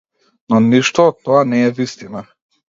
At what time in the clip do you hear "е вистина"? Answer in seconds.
1.67-2.25